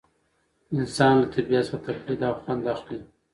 [0.77, 2.99] انسان له طبیعت څخه تقلید او خوند اخلي.